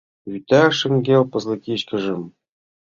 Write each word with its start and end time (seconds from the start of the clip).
Вӱта 0.31 0.63
шеҥгел 0.77 1.23
пызлыгичкыжым 1.31 2.21